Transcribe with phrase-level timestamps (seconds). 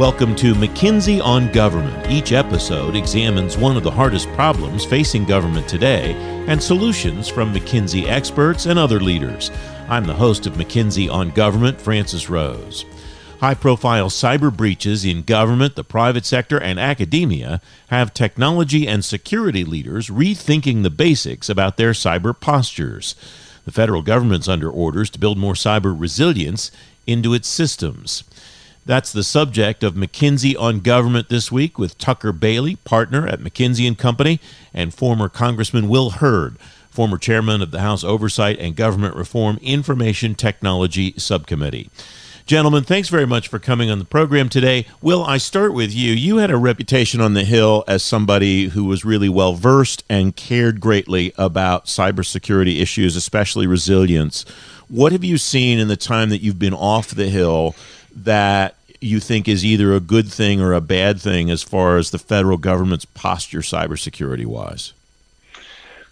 [0.00, 2.10] Welcome to McKinsey on Government.
[2.10, 6.14] Each episode examines one of the hardest problems facing government today
[6.48, 9.50] and solutions from McKinsey experts and other leaders.
[9.90, 12.86] I'm the host of McKinsey on Government, Francis Rose.
[13.40, 19.66] High profile cyber breaches in government, the private sector, and academia have technology and security
[19.66, 23.14] leaders rethinking the basics about their cyber postures.
[23.66, 26.70] The federal government's under orders to build more cyber resilience
[27.06, 28.24] into its systems.
[28.90, 33.86] That's the subject of McKinsey on Government this week with Tucker Bailey, partner at McKinsey
[33.86, 34.40] and Company,
[34.74, 36.58] and former Congressman Will Hurd,
[36.90, 41.88] former chairman of the House Oversight and Government Reform Information Technology Subcommittee.
[42.46, 44.88] Gentlemen, thanks very much for coming on the program today.
[45.00, 46.12] Will, I start with you.
[46.12, 50.34] You had a reputation on the Hill as somebody who was really well versed and
[50.34, 54.44] cared greatly about cybersecurity issues, especially resilience.
[54.88, 57.76] What have you seen in the time that you've been off the Hill
[58.12, 62.10] that you think is either a good thing or a bad thing as far as
[62.10, 64.92] the federal government's posture cybersecurity wise?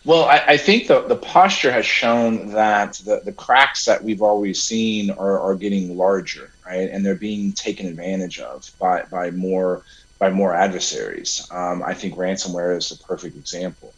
[0.04, 4.22] Well, I, I, think the, the posture has shown that the, the cracks that we've
[4.22, 6.88] always seen are, are getting larger, right?
[6.90, 9.82] And they're being taken advantage of by, by more
[10.18, 11.46] by more adversaries.
[11.52, 13.94] Um, I think ransomware is a perfect example.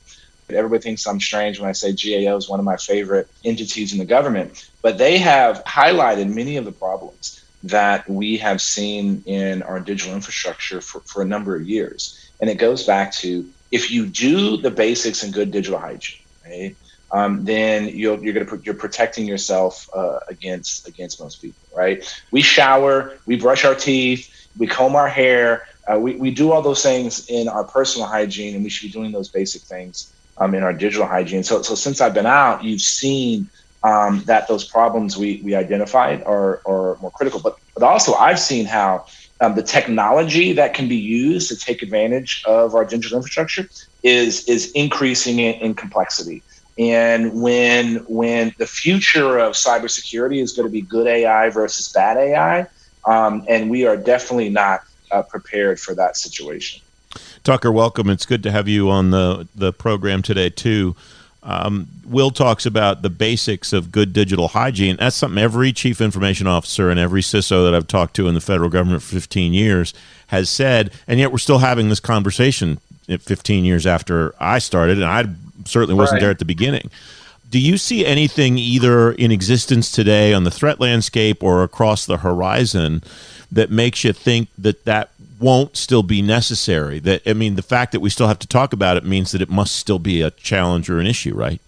[0.50, 3.98] Everybody thinks I'm strange when I say GAO is one of my favorite entities in
[3.98, 9.62] the government, but they have highlighted many of the problems that we have seen in
[9.62, 12.16] our digital infrastructure for, for a number of years.
[12.40, 16.76] And it goes back to if you do the basics and good digital hygiene, right?
[17.12, 22.04] Um, then you are going to you're protecting yourself uh, against against most people, right?
[22.30, 26.62] We shower, we brush our teeth, we comb our hair, uh, we, we do all
[26.62, 30.54] those things in our personal hygiene, and we should be doing those basic things um,
[30.54, 31.42] in our digital hygiene.
[31.42, 33.50] So so since I've been out, you've seen
[33.82, 37.40] um, that those problems we, we identified are, are more critical.
[37.40, 39.06] But, but also, I've seen how
[39.40, 43.68] um, the technology that can be used to take advantage of our digital infrastructure
[44.02, 46.42] is, is increasing in, in complexity.
[46.78, 52.16] And when when the future of cybersecurity is going to be good AI versus bad
[52.16, 52.66] AI,
[53.04, 56.80] um, and we are definitely not uh, prepared for that situation.
[57.42, 58.08] Tucker, welcome.
[58.08, 60.96] It's good to have you on the the program today too.
[61.42, 64.96] Um, Will talks about the basics of good digital hygiene.
[64.98, 68.40] That's something every chief information officer and every CISO that I've talked to in the
[68.40, 69.94] federal government for 15 years
[70.28, 72.78] has said, and yet we're still having this conversation
[73.08, 75.24] 15 years after I started, and I
[75.64, 76.20] certainly wasn't right.
[76.20, 76.90] there at the beginning.
[77.50, 82.18] Do you see anything either in existence today on the threat landscape or across the
[82.18, 83.02] horizon
[83.50, 86.98] that makes you think that that won't still be necessary.
[86.98, 89.42] That I mean, the fact that we still have to talk about it means that
[89.42, 91.60] it must still be a challenge or an issue, right?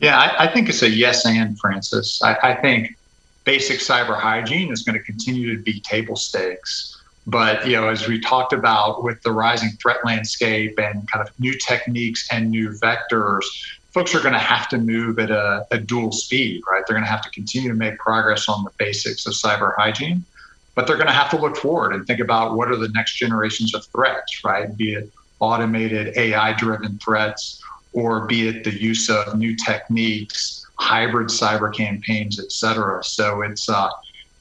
[0.00, 2.20] Yeah, I, I think it's a yes and Francis.
[2.22, 2.96] I, I think
[3.44, 7.00] basic cyber hygiene is going to continue to be table stakes.
[7.26, 11.32] But you know, as we talked about with the rising threat landscape and kind of
[11.40, 13.44] new techniques and new vectors,
[13.92, 16.82] folks are going to have to move at a, a dual speed, right?
[16.86, 20.24] They're going to have to continue to make progress on the basics of cyber hygiene
[20.74, 23.14] but they're going to have to look forward and think about what are the next
[23.14, 24.76] generations of threats, right?
[24.76, 27.62] Be it automated AI driven threats
[27.92, 33.02] or be it the use of new techniques, hybrid cyber campaigns, et cetera.
[33.04, 33.90] So it's, uh,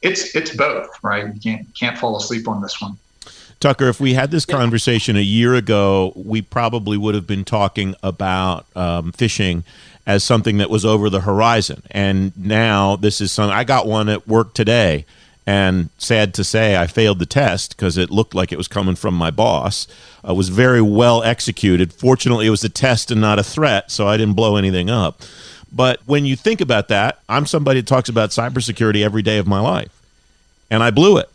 [0.02, 1.34] it's, it's both, right?
[1.34, 2.98] You can't, can't fall asleep on this one.
[3.60, 7.96] Tucker, if we had this conversation a year ago, we probably would have been talking
[8.04, 9.64] about um, phishing
[10.06, 11.82] as something that was over the horizon.
[11.92, 15.06] And now this is something I got one at work today
[15.46, 18.96] and sad to say, I failed the test because it looked like it was coming
[18.96, 19.88] from my boss.
[20.24, 21.92] It was very well executed.
[21.92, 25.22] Fortunately, it was a test and not a threat, so I didn't blow anything up.
[25.72, 29.48] But when you think about that, I'm somebody that talks about cybersecurity every day of
[29.48, 29.92] my life,
[30.70, 31.30] and I blew it.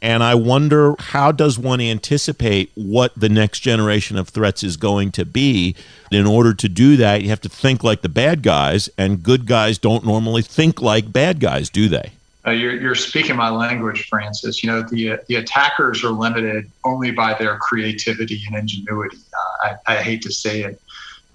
[0.00, 5.10] And I wonder how does one anticipate what the next generation of threats is going
[5.12, 5.74] to be?
[6.12, 9.46] In order to do that, you have to think like the bad guys, and good
[9.46, 12.12] guys don't normally think like bad guys, do they?
[12.48, 14.62] Uh, you're, you're speaking my language, Francis.
[14.62, 19.18] You know, the, the attackers are limited only by their creativity and ingenuity.
[19.34, 20.80] Uh, I, I hate to say it.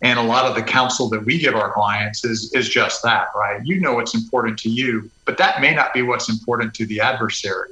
[0.01, 3.27] And a lot of the counsel that we give our clients is, is just that,
[3.35, 3.61] right?
[3.63, 6.99] You know what's important to you, but that may not be what's important to the
[6.99, 7.69] adversary.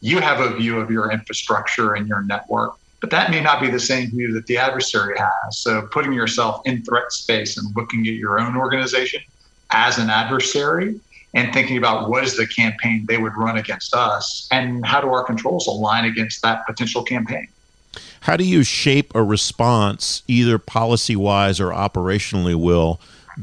[0.00, 3.70] You have a view of your infrastructure and your network, but that may not be
[3.70, 5.58] the same view that the adversary has.
[5.58, 9.22] So putting yourself in threat space and looking at your own organization
[9.70, 11.00] as an adversary
[11.36, 15.08] and thinking about what is the campaign they would run against us and how do
[15.08, 17.46] our controls align against that potential campaign.
[18.20, 23.00] How do you shape a response, either policy wise or operationally, Will,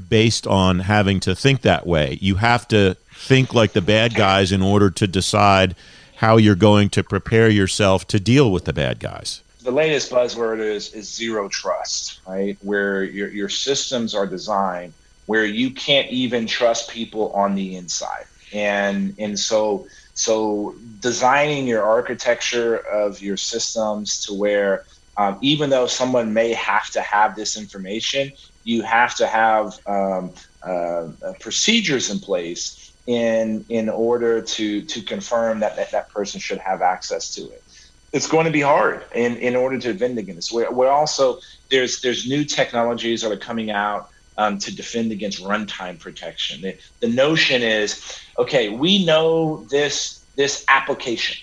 [0.09, 2.17] based on having to think that way?
[2.19, 5.75] You have to think like the bad guys in order to decide
[6.15, 9.41] how you're going to prepare yourself to deal with the bad guys.
[9.61, 12.57] The latest buzzword is, is zero trust, right?
[12.61, 14.93] Where your, your systems are designed
[15.25, 18.25] where you can't even trust people on the inside.
[18.53, 24.85] And and so so designing your architecture of your systems to where
[25.17, 28.31] um, even though someone may have to have this information,
[28.63, 30.33] you have to have um,
[30.67, 31.07] uh,
[31.39, 36.81] procedures in place in in order to to confirm that, that that person should have
[36.81, 37.63] access to it.
[38.11, 40.53] It's going to be hard in, in order to defend against.
[40.53, 41.39] We're, we're also
[41.69, 46.61] there's there's new technologies that are coming out um, to defend against runtime protection.
[46.61, 51.37] The, the notion is, okay, we know this this application,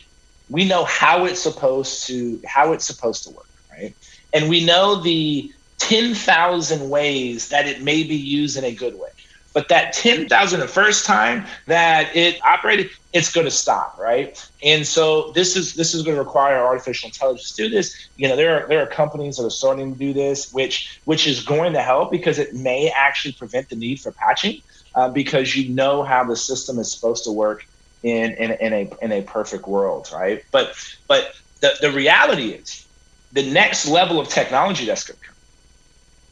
[0.49, 3.95] we know how it's supposed to how it's supposed to work, right?
[4.33, 8.95] And we know the ten thousand ways that it may be used in a good
[8.99, 9.11] way.
[9.53, 14.41] But that 10,000 the first time that it operated, it's going to stop, right?
[14.63, 18.09] And so this is this is going to require artificial intelligence to do this.
[18.17, 21.27] You know, there are there are companies that are starting to do this, which which
[21.27, 24.63] is going to help because it may actually prevent the need for patching
[24.95, 27.67] uh, because you know how the system is supposed to work
[28.03, 30.45] in in, in a in a perfect world, right?
[30.53, 30.75] But
[31.09, 32.87] but the, the reality is
[33.33, 35.30] the next level of technology that's going to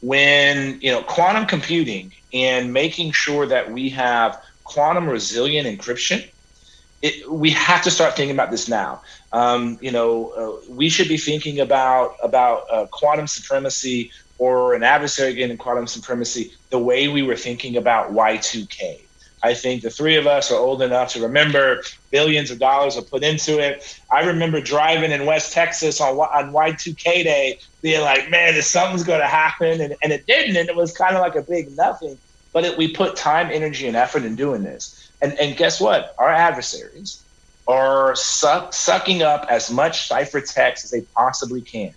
[0.01, 6.23] when you know quantum computing and making sure that we have quantum resilient encryption
[7.01, 9.01] it, we have to start thinking about this now.
[9.31, 14.83] Um, you know, uh, we should be thinking about about uh, quantum supremacy or an
[14.83, 19.08] adversary gaining quantum supremacy the way we were thinking about Y2K.
[19.41, 21.81] I think the three of us are old enough to remember
[22.11, 23.99] billions of dollars are put into it.
[24.11, 29.21] I remember driving in West Texas on, on Y2K day, being like, man, something's going
[29.21, 29.79] to happen.
[29.79, 30.57] And, and it didn't.
[30.57, 32.17] And it was kind of like a big nothing.
[32.51, 35.09] But it, we put time, energy, and effort in doing this.
[35.21, 36.15] And, and guess what?
[36.17, 37.23] Our adversaries
[37.67, 41.93] are suck, sucking up as much ciphertext as they possibly can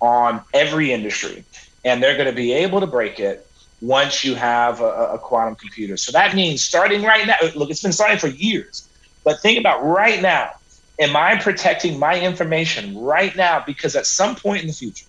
[0.00, 1.44] on every industry.
[1.84, 3.46] And they're going to be able to break it
[3.80, 5.96] once you have a, a, quantum computer.
[5.96, 8.88] So that means starting right now, look, it's been starting for years,
[9.24, 10.50] but think about right now.
[10.98, 13.62] Am I protecting my information right now?
[13.66, 15.04] Because at some point in the future,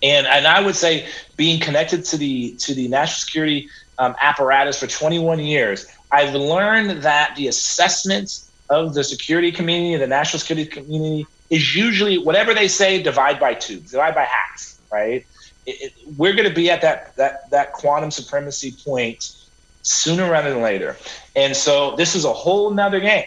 [0.00, 4.78] and and I would say being connected to the to the national security um, apparatus
[4.78, 10.70] for 21 years, I've learned that the assessments of the security community, the national security
[10.70, 15.26] community, is usually whatever they say, divide by two, divide by half, right?
[15.66, 19.36] It, we're going to be at that that that quantum supremacy point
[19.82, 20.96] sooner rather than later.
[21.34, 23.26] And so this is a whole nother game.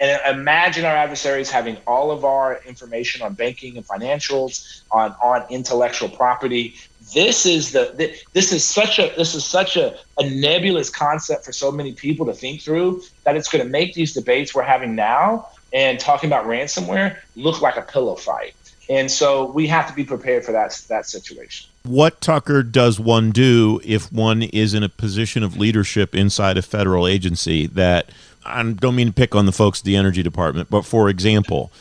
[0.00, 5.44] And imagine our adversaries having all of our information on banking and financials, on on
[5.48, 6.74] intellectual property.
[7.14, 11.52] This is the this is such a this is such a, a nebulous concept for
[11.52, 14.96] so many people to think through that it's going to make these debates we're having
[14.96, 18.54] now and talking about ransomware look like a pillow fight.
[18.92, 21.70] And so we have to be prepared for that that situation.
[21.82, 26.62] What Tucker does one do if one is in a position of leadership inside a
[26.62, 28.10] federal agency that
[28.44, 31.72] I don't mean to pick on the folks at the energy department, but for example,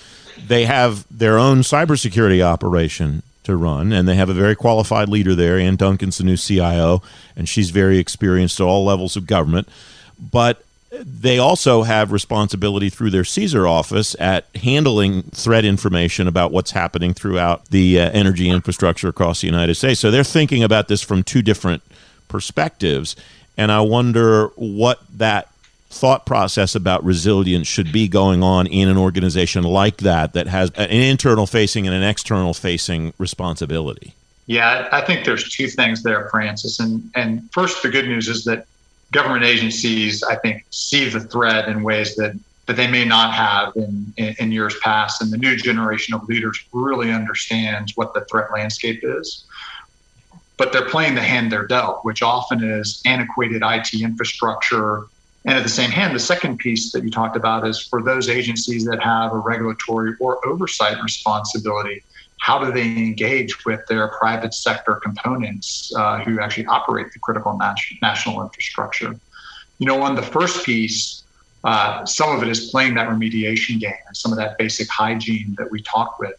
[0.48, 5.36] they have their own cybersecurity operation to run, and they have a very qualified leader
[5.36, 5.60] there.
[5.60, 7.02] Ann Dunkin's the new CIO,
[7.36, 9.68] and she's very experienced at all levels of government.
[10.18, 16.72] But they also have responsibility through their CESER office at handling threat information about what's
[16.72, 20.00] happening throughout the uh, energy infrastructure across the United States.
[20.00, 21.82] So they're thinking about this from two different
[22.28, 23.16] perspectives.
[23.58, 25.48] And I wonder what that
[25.90, 30.72] thought process about resilience should be going on in an organization like that that has
[30.72, 34.14] an internal facing and an external facing responsibility.
[34.48, 36.80] Yeah, I think there's two things there, Francis.
[36.80, 38.66] And and first, the good news is that
[39.12, 42.38] government agencies, I think, see the threat in ways that
[42.68, 45.22] that they may not have in, in, in, years past.
[45.22, 49.46] And the new generation of leaders really understands what the threat landscape is.
[50.58, 55.06] But they're playing the hand they're dealt, which often is antiquated IT infrastructure.
[55.44, 58.30] And at the same hand, the second piece that you talked about is for those
[58.30, 62.04] agencies that have a regulatory or oversight responsibility,
[62.42, 67.56] how do they engage with their private sector components uh, who actually operate the critical
[67.58, 69.16] nat- national infrastructure?
[69.78, 71.24] You know, on the first piece,
[71.64, 75.56] uh, some of it is playing that remediation game and some of that basic hygiene
[75.60, 76.34] that we talked with.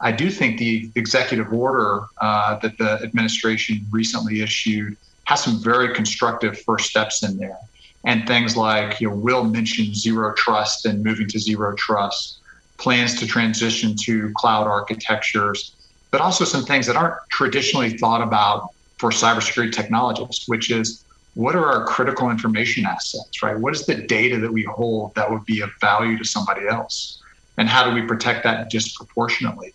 [0.00, 5.92] I do think the executive order uh, that the administration recently issued has some very
[5.92, 7.58] constructive first steps in there.
[8.06, 12.40] And things like, you know, will mention zero trust and moving to zero trust
[12.78, 15.74] plans to transition to cloud architectures,
[16.10, 21.04] but also some things that aren't traditionally thought about for cybersecurity technologists, which is
[21.34, 23.58] what are our critical information assets, right?
[23.58, 27.22] What is the data that we hold that would be of value to somebody else?
[27.58, 29.74] and how do we protect that disproportionately?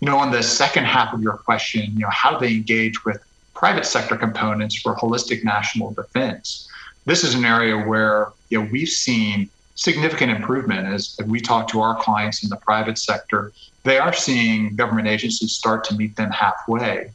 [0.00, 3.04] You know, on the second half of your question, you know, how do they engage
[3.04, 6.68] with private sector components for holistic national defense?
[7.06, 11.80] This is an area where you know we've seen significant improvement as we talk to
[11.80, 13.52] our clients in the private sector.
[13.84, 17.12] They are seeing government agencies start to meet them halfway.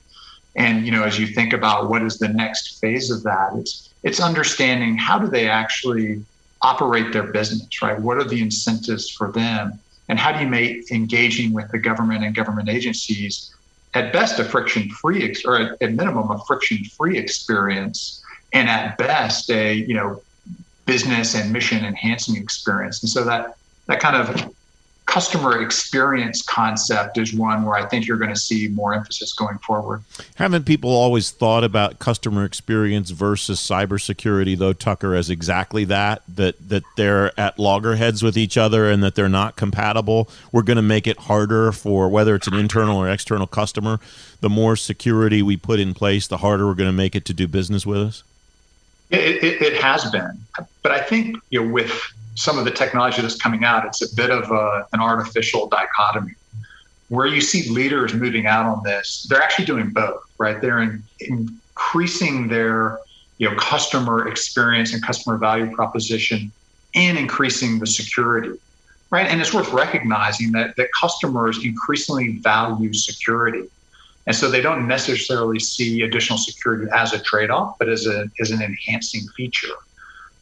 [0.55, 3.89] And you know, as you think about what is the next phase of that, it's
[4.03, 6.23] it's understanding how do they actually
[6.61, 7.99] operate their business, right?
[7.99, 9.79] What are the incentives for them?
[10.09, 13.53] And how do you make engaging with the government and government agencies
[13.93, 18.97] at best a friction free or at, at minimum a friction free experience and at
[18.97, 20.21] best a you know
[20.91, 23.55] business and mission enhancing experience and so that
[23.87, 24.53] that kind of
[25.05, 29.57] customer experience concept is one where I think you're going to see more emphasis going
[29.57, 30.03] forward.
[30.35, 36.55] Haven't people always thought about customer experience versus cybersecurity, though, Tucker, as exactly that, that,
[36.69, 40.29] that they're at loggerheads with each other and that they're not compatible?
[40.53, 43.99] We're going to make it harder for whether it's an internal or external customer.
[44.39, 47.33] The more security we put in place, the harder we're going to make it to
[47.33, 48.23] do business with us?
[49.11, 50.39] It, it, it has been.
[50.83, 51.91] But I think you know, with
[52.35, 56.33] some of the technology that's coming out, it's a bit of a, an artificial dichotomy.
[57.09, 60.61] Where you see leaders moving out on this, they're actually doing both, right?
[60.61, 62.99] They're in, increasing their
[63.37, 66.51] you know customer experience and customer value proposition
[66.93, 68.51] and increasing the security
[69.09, 73.63] right and it's worth recognizing that that customers increasingly value security
[74.27, 78.51] and so they don't necessarily see additional security as a trade-off but as a as
[78.51, 79.75] an enhancing feature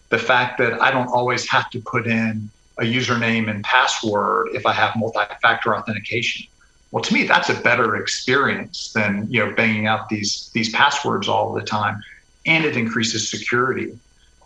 [0.10, 4.66] the fact that I don't always have to put in a username and password if
[4.66, 6.48] I have multi-factor authentication.
[6.92, 11.28] Well, to me, that's a better experience than you know banging out these these passwords
[11.28, 12.02] all the time,
[12.46, 13.98] and it increases security.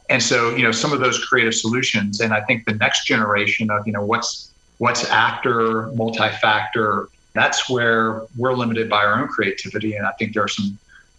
[0.09, 3.71] And so, you know, some of those creative solutions, and I think the next generation
[3.71, 9.95] of you know what's what's after multi-factor, that's where we're limited by our own creativity,
[9.95, 10.77] and I think there are some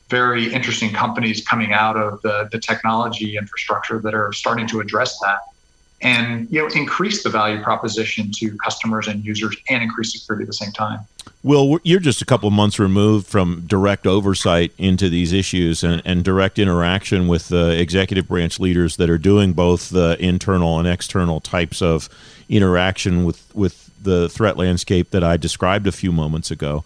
[0.08, 5.18] very interesting companies coming out of the, the technology infrastructure that are starting to address
[5.20, 5.38] that
[6.04, 10.46] and you know increase the value proposition to customers and users and increase security at
[10.46, 11.00] the same time.
[11.42, 16.00] Well, you're just a couple of months removed from direct oversight into these issues and,
[16.04, 20.88] and direct interaction with the executive branch leaders that are doing both the internal and
[20.88, 22.08] external types of
[22.48, 26.84] interaction with, with the threat landscape that I described a few moments ago.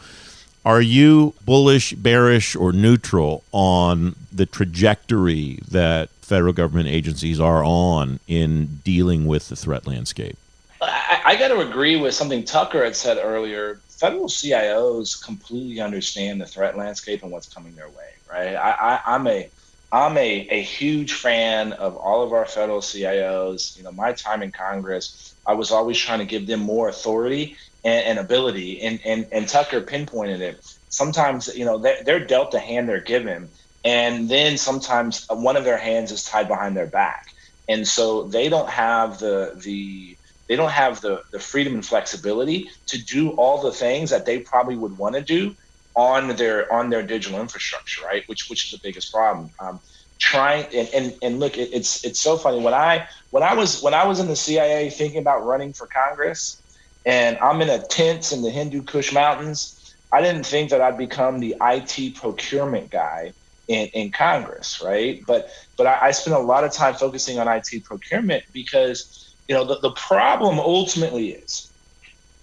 [0.65, 8.21] Are you bullish, bearish, or neutral on the trajectory that federal government agencies are on
[8.27, 10.37] in dealing with the threat landscape?
[10.81, 13.81] I, I got to agree with something Tucker had said earlier.
[13.89, 18.55] Federal CIOs completely understand the threat landscape and what's coming their way, right?
[18.55, 19.49] I, I, am a
[19.91, 23.77] I'm a, a huge fan of all of our federal CIOs.
[23.77, 27.57] You know, my time in Congress, I was always trying to give them more authority
[27.85, 28.83] and, and ability.
[28.83, 30.65] And, and and Tucker pinpointed it.
[30.91, 33.51] Sometimes you know they're, they're dealt the hand they're given,
[33.83, 37.25] and then sometimes one of their hands is tied behind their back,
[37.67, 40.19] and so they don't have the the
[40.49, 44.41] they don't have the the freedom and flexibility to do all the things that they
[44.41, 45.55] probably would want to do
[45.99, 48.23] on their on their digital infrastructure, right?
[48.29, 49.51] Which which is the biggest problem.
[49.61, 49.81] Um,
[50.21, 53.83] trying and, and and look, it, it's it's so funny when I when I was
[53.83, 56.63] when I was in the CIA thinking about running for Congress
[57.05, 60.99] and I'm in a tent in the Hindu Kush Mountains, I didn't think that I'd
[60.99, 63.33] become the IT procurement guy
[63.67, 65.21] in, in Congress, right?
[65.27, 69.55] But but I, I spent a lot of time focusing on IT procurement because you
[69.57, 71.73] know the, the problem ultimately is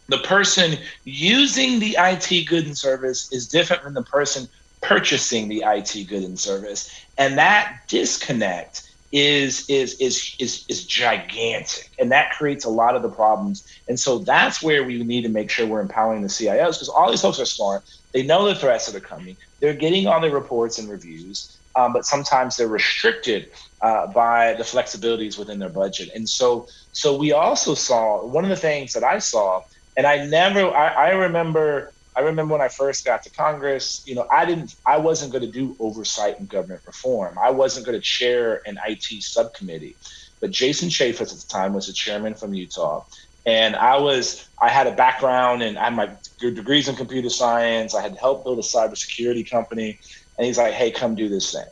[0.08, 4.48] the person using the IT good and service is different from the person
[4.82, 6.90] purchasing the IT good and service.
[7.18, 13.02] And that disconnect is is is is is gigantic, and that creates a lot of
[13.02, 13.66] the problems.
[13.88, 17.10] And so that's where we need to make sure we're empowering the CIOs because all
[17.10, 17.84] these folks are smart.
[18.14, 19.38] They know the threats that are coming.
[19.60, 24.64] They're getting all the reports and reviews, um, but sometimes they're restricted uh, by the
[24.64, 26.10] flexibilities within their budget.
[26.14, 29.62] And so so we also saw one of the things that I saw,
[29.98, 34.16] and I never I, I remember I remember when I first got to Congress, you
[34.16, 37.38] know, I didn't, I wasn't going to do oversight and government reform.
[37.38, 39.98] I wasn't going to chair an IT subcommittee.
[40.40, 43.04] But Jason Chaffetz at the time was the chairman from Utah.
[43.46, 47.94] And I was, I had a background and I had my degrees in computer science.
[47.94, 50.00] I had helped build a cybersecurity company.
[50.38, 51.66] And he's like, hey, come do this thing.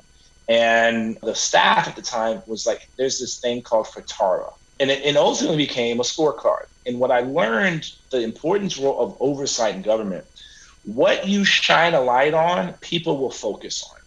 [0.50, 4.50] And the staff at the time was like, there's this thing called FITARA.
[4.80, 6.66] And it, it ultimately became a scorecard.
[6.86, 10.26] And what I learned the importance role of oversight in government
[10.84, 14.00] what you shine a light on, people will focus on.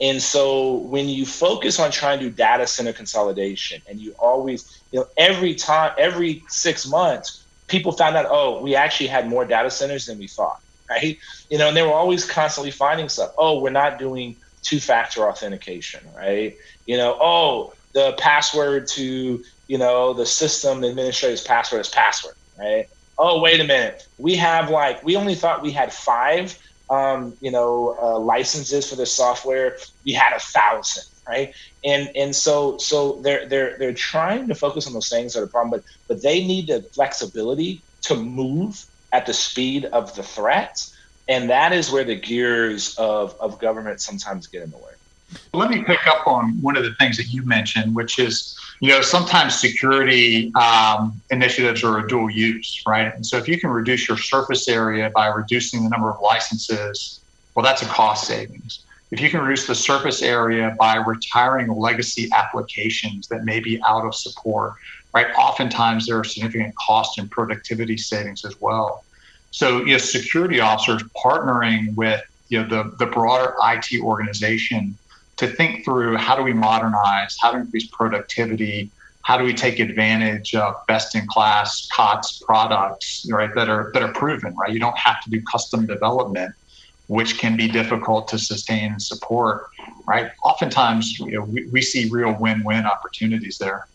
[0.00, 4.82] And so when you focus on trying to do data center consolidation and you always,
[4.92, 9.44] you know, every time, every six months, people found out, oh, we actually had more
[9.44, 11.18] data centers than we thought, right?
[11.50, 13.32] You know, and they were always constantly finding stuff.
[13.36, 16.56] Oh, we're not doing two-factor authentication, right?
[16.86, 22.86] You know, oh, the password to you know the system administrator's password is password, right?
[23.18, 26.58] Oh, wait a minute, we have like we only thought we had five,
[26.90, 29.76] um, you know, uh, licenses for the software.
[30.04, 31.54] We had a thousand, right?
[31.84, 35.44] And and so so they're they're they're trying to focus on those things that are
[35.44, 40.22] a problem, but but they need the flexibility to move at the speed of the
[40.22, 40.80] threat,
[41.28, 44.92] and that is where the gears of of government sometimes get in the way.
[45.52, 48.88] Let me pick up on one of the things that you mentioned, which is you
[48.88, 53.14] know sometimes security um, initiatives are a dual use, right?
[53.14, 57.20] And so if you can reduce your surface area by reducing the number of licenses,
[57.54, 62.28] well, that's a cost savings if you can reduce the surface area by retiring legacy
[62.34, 64.74] applications that may be out of support,
[65.14, 65.28] right?
[65.36, 69.04] Oftentimes there are significant cost and productivity savings as well.
[69.50, 74.96] So, you know, security officers partnering with you know the, the broader IT organization
[75.38, 78.90] to think through how do we modernize, how we increase productivity,
[79.22, 84.02] how do we take advantage of best in class COTS products, right, that are that
[84.02, 84.72] are proven, right?
[84.72, 86.54] You don't have to do custom development
[87.08, 89.66] which can be difficult to sustain and support,
[90.06, 90.30] right?
[90.44, 93.86] Oftentimes, you know, we, we see real win-win opportunities there.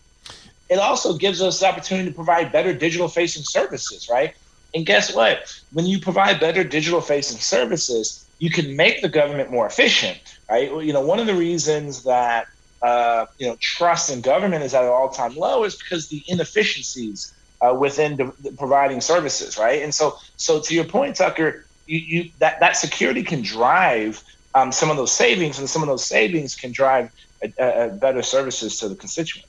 [0.69, 4.33] It also gives us the opportunity to provide better digital facing services, right?
[4.73, 5.53] And guess what?
[5.71, 10.17] When you provide better digital facing services, you can make the government more efficient,
[10.53, 10.69] right?
[10.85, 12.47] You know, one of the reasons that
[12.81, 17.33] uh, you know trust in government is at an all-time low is because the inefficiencies
[17.61, 19.81] uh, within de- providing services, right?
[19.81, 24.71] And so, so to your point, Tucker, you, you that that security can drive um,
[24.71, 27.11] some of those savings, and some of those savings can drive
[27.57, 29.47] better services to the constituent.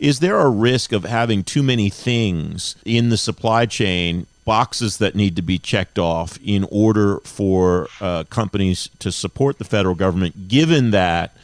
[0.00, 5.14] Is there a risk of having too many things in the supply chain, boxes that
[5.14, 10.48] need to be checked off in order for uh, companies to support the federal government,
[10.48, 11.36] given that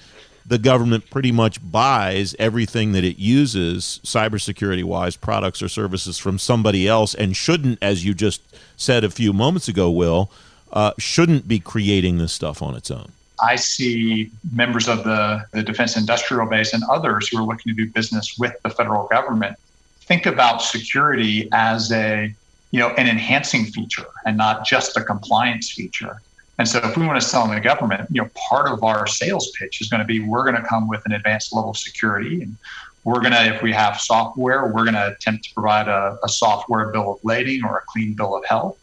[0.49, 6.38] the government pretty much buys everything that it uses cybersecurity wise products or services from
[6.38, 8.40] somebody else and shouldn't as you just
[8.77, 10.31] said a few moments ago will
[10.73, 13.12] uh, shouldn't be creating this stuff on its own.
[13.42, 17.85] I see members of the, the defense industrial base and others who are looking to
[17.85, 19.57] do business with the federal government.
[20.01, 22.35] Think about security as a
[22.70, 26.20] you know an enhancing feature and not just a compliance feature
[26.59, 29.07] and so if we want to sell in the government, you know, part of our
[29.07, 31.76] sales pitch is going to be we're going to come with an advanced level of
[31.76, 32.42] security.
[32.42, 32.57] And
[33.04, 36.28] we're going to, if we have software, we're going to attempt to provide a, a
[36.28, 38.76] software bill of lading or a clean bill of health.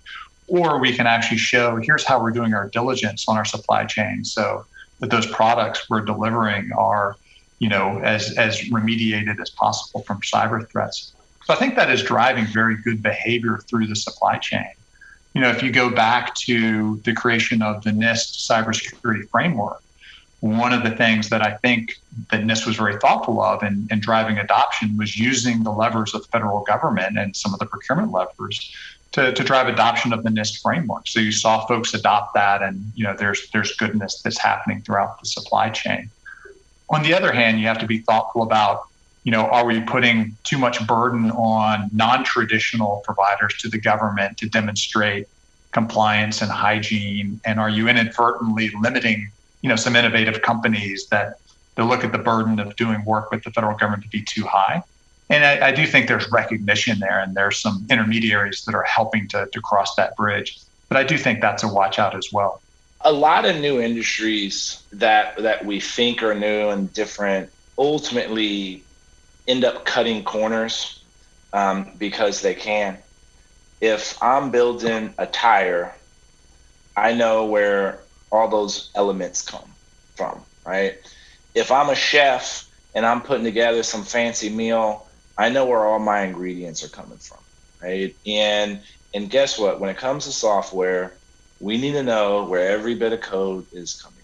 [0.48, 4.24] Or we can actually show here's how we're doing our diligence on our supply chain
[4.24, 4.66] so
[5.02, 7.18] that those products we're delivering are,
[7.60, 11.14] you know, as, as remediated as possible from cyber threats.
[11.46, 14.72] So I think that is driving very good behavior through the supply chain
[15.36, 19.84] you know, if you go back to the creation of the NIST cybersecurity framework,
[20.40, 22.00] one of the things that I think
[22.32, 26.22] that NIST was very thoughtful of in, in driving adoption was using the levers of
[26.22, 28.74] the federal government and some of the procurement levers
[29.12, 31.06] to, to drive adoption of the NIST framework.
[31.06, 35.20] So you saw folks adopt that, and you know there's there's goodness that's happening throughout
[35.20, 36.10] the supply chain.
[36.90, 38.88] On the other hand, you have to be thoughtful about
[39.26, 44.48] you know, are we putting too much burden on non-traditional providers to the government to
[44.48, 45.28] demonstrate
[45.72, 47.42] compliance and hygiene?
[47.44, 51.40] And are you inadvertently limiting, you know, some innovative companies that
[51.74, 54.44] they look at the burden of doing work with the federal government to be too
[54.46, 54.84] high?
[55.28, 59.28] And I, I do think there's recognition there, and there's some intermediaries that are helping
[59.30, 60.60] to, to cross that bridge.
[60.88, 62.62] But I do think that's a watch out as well.
[63.02, 68.85] A lot of new industries that that we think are new and different ultimately
[69.48, 71.06] end up cutting corners
[71.54, 73.04] um, because they can.
[73.82, 75.96] If I'm building a tire,
[76.96, 79.76] I know where all those elements come
[80.16, 80.96] from, right?
[81.54, 86.00] If I'm a chef and I'm putting together some fancy meal, I know where all
[86.00, 87.40] my ingredients are coming from,
[87.82, 88.16] right?
[88.26, 88.82] And
[89.14, 89.80] and guess what?
[89.80, 91.20] When it comes to software,
[91.60, 94.15] we need to know where every bit of code is coming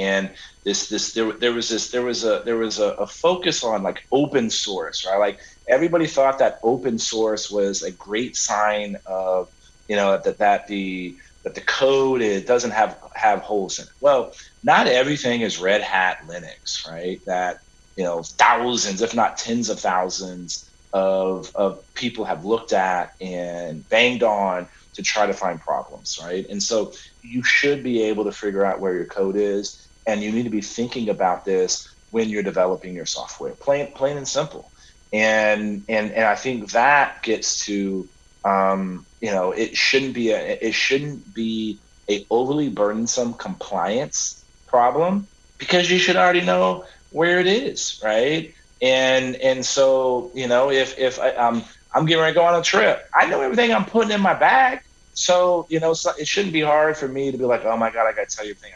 [0.00, 0.30] and
[0.64, 3.82] this this there, there was this there was a there was a, a, focus on
[3.82, 5.18] like open source right?
[5.18, 9.50] Like everybody thought that open source was a great sign of
[9.88, 13.92] you know that that the that the code it doesn't have have holes in it.
[14.00, 14.32] Well
[14.62, 17.20] not everything is red hat linux right?
[17.26, 17.60] That
[17.96, 23.86] you know thousands if not tens of thousands of of people have looked at and
[23.90, 26.48] banged on to try to find problems right?
[26.48, 30.32] And so you should be able to figure out where your code is and you
[30.32, 34.72] need to be thinking about this when you're developing your software plain plain and simple
[35.12, 38.08] and and and i think that gets to
[38.44, 45.28] um, you know, it shouldn't be a it shouldn't be a overly burdensome compliance problem
[45.58, 48.54] because you should already know where it is, right?
[48.80, 52.58] And and so you know, if if I, um, I'm getting ready to go on
[52.58, 54.80] a trip, I know everything I'm putting in my bag.
[55.12, 57.90] So you know, so it shouldn't be hard for me to be like, oh my
[57.90, 58.72] god, I got to tell you everything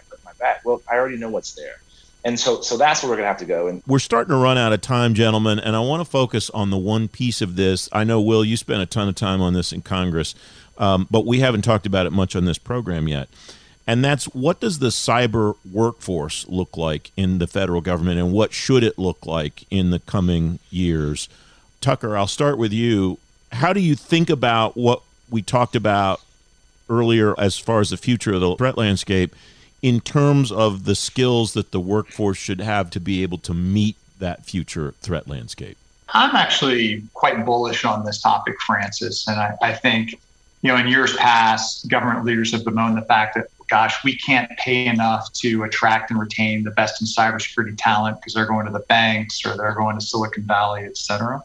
[0.64, 1.76] Well, I already know what's there.
[2.24, 3.66] And so, so that's where we're going to have to go.
[3.68, 5.58] And we're starting to run out of time, gentlemen.
[5.58, 7.88] And I want to focus on the one piece of this.
[7.92, 10.34] I know, Will, you spent a ton of time on this in Congress,
[10.78, 13.28] um, but we haven't talked about it much on this program yet.
[13.86, 18.54] And that's what does the cyber workforce look like in the federal government, and what
[18.54, 21.28] should it look like in the coming years?
[21.82, 23.18] Tucker, I'll start with you.
[23.52, 26.22] How do you think about what we talked about
[26.88, 29.34] earlier as far as the future of the threat landscape?
[29.84, 33.96] In terms of the skills that the workforce should have to be able to meet
[34.18, 35.76] that future threat landscape?
[36.14, 39.28] I'm actually quite bullish on this topic, Francis.
[39.28, 40.12] And I, I think,
[40.62, 44.50] you know, in years past, government leaders have bemoaned the fact that, gosh, we can't
[44.56, 48.72] pay enough to attract and retain the best in cybersecurity talent because they're going to
[48.72, 51.44] the banks or they're going to Silicon Valley, et cetera.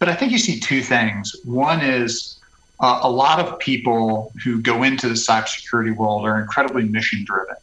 [0.00, 1.36] But I think you see two things.
[1.44, 2.40] One is
[2.82, 7.54] uh, a lot of people who go into the cybersecurity world are incredibly mission driven,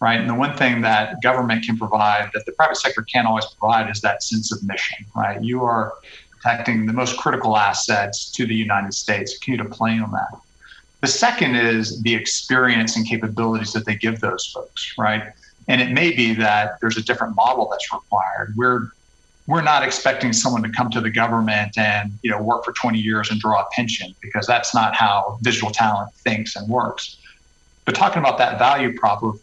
[0.00, 0.20] right?
[0.20, 3.88] And the one thing that government can provide that the private sector can't always provide
[3.88, 5.42] is that sense of mission, right?
[5.42, 5.94] You are
[6.32, 9.38] protecting the most critical assets to the United States.
[9.38, 10.40] Can you play on that?
[11.00, 15.22] The second is the experience and capabilities that they give those folks, right?
[15.68, 18.54] And it may be that there's a different model that's required.
[18.56, 18.90] We're
[19.50, 22.98] we're not expecting someone to come to the government and you know work for 20
[22.98, 27.18] years and draw a pension because that's not how digital talent thinks and works.
[27.84, 29.40] But talking about that value prop of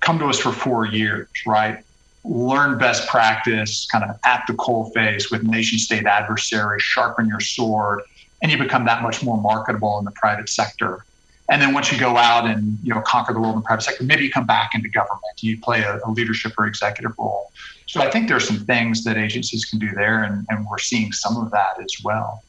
[0.00, 1.84] come to us for four years, right?
[2.24, 7.40] Learn best practice, kind of at the coal face with nation state adversaries, sharpen your
[7.40, 8.00] sword,
[8.42, 11.04] and you become that much more marketable in the private sector.
[11.50, 13.82] And then once you go out and you know conquer the world in the private
[13.82, 15.22] sector, maybe you come back into government.
[15.40, 17.50] You play a, a leadership or executive role.
[17.86, 21.12] So I think there's some things that agencies can do there, and, and we're seeing
[21.12, 22.44] some of that as well.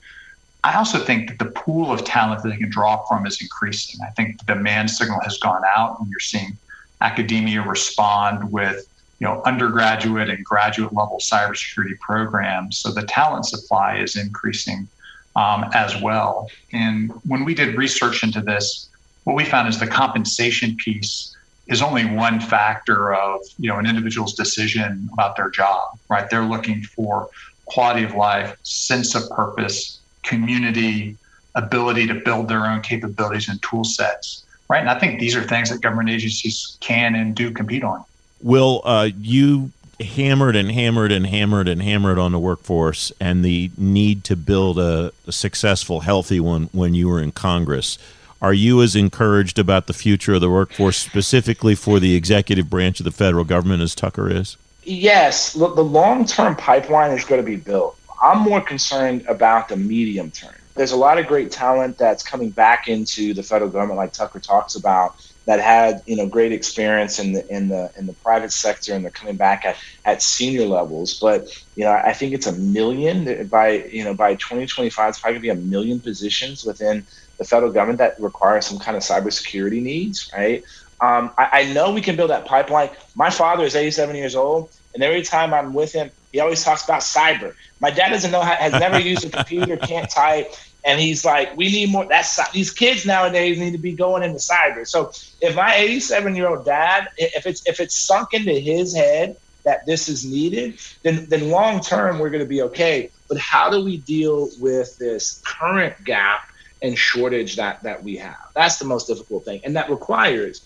[0.64, 4.00] I also think that the pool of talent that they can draw from is increasing.
[4.04, 6.58] I think the demand signal has gone out, and you're seeing
[7.02, 8.88] academia respond with
[9.20, 12.80] you know undergraduate and graduate level cybersecurity programs.
[12.80, 14.88] So the talent supply is increasing
[15.36, 16.50] um, as well.
[16.72, 18.90] And when we did research into this,
[19.26, 21.36] what we found is the compensation piece
[21.68, 26.30] is only one factor of you know an individual's decision about their job right?
[26.30, 27.30] They're looking for
[27.66, 31.18] quality of life sense of purpose community
[31.56, 34.80] ability to build their own capabilities and tool sets right?
[34.80, 38.04] And i think these are things that government agencies can and do compete on.
[38.42, 43.72] Will uh, you hammered and hammered and hammered and hammered on the workforce and the
[43.78, 47.98] need to build a, a successful healthy one when you were in congress
[48.42, 53.00] are you as encouraged about the future of the workforce, specifically for the executive branch
[53.00, 54.58] of the federal government, as Tucker is?
[54.84, 55.54] Yes.
[55.54, 57.98] The long term pipeline is going to be built.
[58.22, 60.54] I'm more concerned about the medium term.
[60.76, 64.40] There's a lot of great talent that's coming back into the federal government, like Tucker
[64.40, 68.52] talks about, that had you know great experience in the in the in the private
[68.52, 71.20] sector, and they're coming back at, at senior levels.
[71.20, 75.10] But you know, I think it's a million by you know by 2025.
[75.10, 77.06] It's probably to be a million positions within
[77.38, 80.64] the federal government that require some kind of cybersecurity needs, right?
[81.02, 82.90] Um, I, I, know we can build that pipeline.
[83.16, 86.84] My father is 87 years old, and every time I'm with him, he always talks
[86.84, 87.56] about cyber.
[87.80, 91.56] My dad doesn't know, how, has never used a computer, can't type, and he's like,
[91.56, 94.86] "We need more." That's these kids nowadays need to be going into cyber.
[94.86, 99.38] So if my 87 year old dad, if it's if it's sunk into his head
[99.64, 103.12] that this is needed, then then long term we're going to be okay.
[103.30, 106.50] But how do we deal with this current gap
[106.82, 108.50] and shortage that that we have.
[108.54, 110.62] That's the most difficult thing, and that requires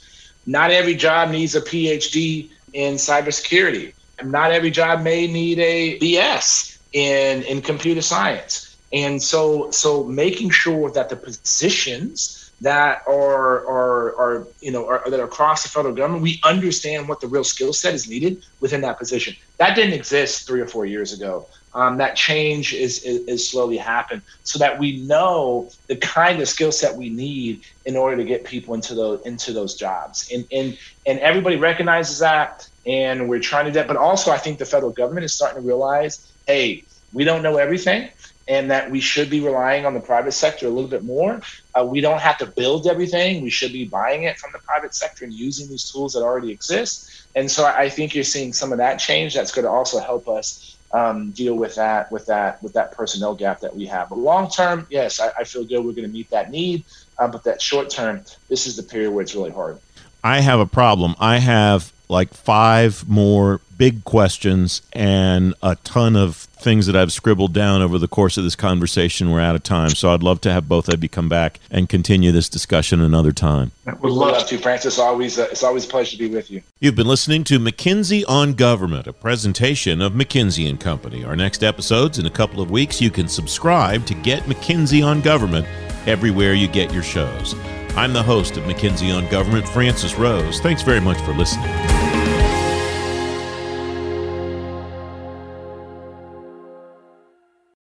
[0.47, 3.93] not every job needs a PhD in cybersecurity.
[4.23, 8.77] Not every job may need a BS in in computer science.
[8.91, 15.10] And so so making sure that the positions that are are are you know are,
[15.10, 18.43] that are across the federal government, we understand what the real skill set is needed
[18.60, 19.36] within that position.
[19.58, 23.77] That didn't exist three or four years ago um, that change is, is, is, slowly
[23.77, 28.23] happen so that we know the kind of skill set we need in order to
[28.23, 33.39] get people into those into those jobs and and and everybody recognizes that and we're
[33.39, 36.32] trying to do that but also i think the federal government is starting to realize
[36.47, 38.10] hey we don't know everything
[38.47, 41.39] and that we should be relying on the private sector a little bit more
[41.75, 44.93] uh, we don't have to build everything we should be buying it from the private
[44.93, 48.71] sector and using these tools that already exist and so i think you're seeing some
[48.71, 52.62] of that change that's going to also help us um, deal with that with that
[52.63, 54.10] with that personnel gap that we have.
[54.10, 55.86] But long term, yes, I, I feel good.
[55.86, 56.84] We're going to meet that need.
[57.19, 59.80] Uh, but that short term, this is the period where it's really hard.
[60.23, 61.15] I have a problem.
[61.19, 67.54] I have like five more big questions and a ton of things that I've scribbled
[67.54, 69.32] down over the course of this conversation.
[69.32, 71.88] We're out of time, so I'd love to have both of you come back and
[71.88, 73.72] continue this discussion another time.
[73.86, 75.00] Would love to, Francis.
[75.00, 76.62] Always, uh, it's always a pleasure to be with you.
[76.80, 81.24] You've been listening to McKinsey on Government, a presentation of McKinsey and Company.
[81.24, 83.00] Our next episodes in a couple of weeks.
[83.00, 85.65] You can subscribe to get McKinsey on Government
[86.06, 87.56] everywhere you get your shows.
[87.95, 90.60] I'm the host of McKinsey on Government, Francis Rose.
[90.60, 91.98] Thanks very much for listening.